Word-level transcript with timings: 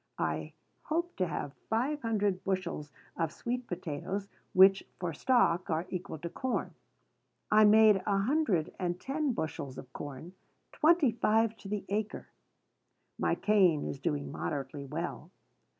I 0.17 0.53
hope 0.81 1.15
to 1.17 1.27
have 1.27 1.53
five 1.69 2.01
hundred 2.01 2.43
bushels 2.43 2.91
of 3.15 3.31
sweet 3.31 3.67
potatoes, 3.67 4.29
which, 4.51 4.83
for 4.99 5.13
stock, 5.13 5.69
are 5.69 5.85
equal 5.91 6.17
to 6.17 6.27
corn. 6.31 6.73
I 7.51 7.65
made 7.65 8.01
a 8.07 8.17
hundred 8.17 8.73
and 8.79 8.99
ten 8.99 9.31
bushels 9.33 9.77
of 9.77 9.93
corn, 9.93 10.33
twenty 10.71 11.11
five 11.11 11.55
to 11.57 11.67
the 11.67 11.85
acre. 11.87 12.29
My 13.19 13.35
cane 13.35 13.85
is 13.85 13.99
doing 13.99 14.31
moderately 14.31 14.85
well. 14.85 15.29